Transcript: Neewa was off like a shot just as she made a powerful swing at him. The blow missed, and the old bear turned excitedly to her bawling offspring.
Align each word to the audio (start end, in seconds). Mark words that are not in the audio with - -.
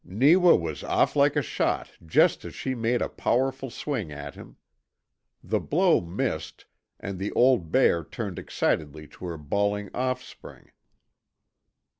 Neewa 0.03 0.55
was 0.55 0.81
off 0.83 1.15
like 1.15 1.35
a 1.35 1.43
shot 1.43 1.91
just 2.03 2.43
as 2.43 2.55
she 2.55 2.73
made 2.73 3.03
a 3.03 3.07
powerful 3.07 3.69
swing 3.69 4.11
at 4.11 4.33
him. 4.33 4.57
The 5.43 5.59
blow 5.59 6.01
missed, 6.01 6.65
and 6.99 7.19
the 7.19 7.31
old 7.33 7.71
bear 7.71 8.03
turned 8.03 8.39
excitedly 8.39 9.05
to 9.09 9.25
her 9.27 9.37
bawling 9.37 9.91
offspring. 9.93 10.71